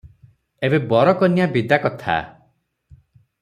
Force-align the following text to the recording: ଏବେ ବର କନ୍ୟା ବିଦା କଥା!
ଏବେ 0.67 0.79
ବର 0.93 1.13
କନ୍ୟା 1.21 1.47
ବିଦା 1.59 1.81
କଥା! 1.87 2.19